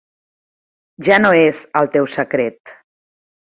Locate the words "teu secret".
1.99-2.77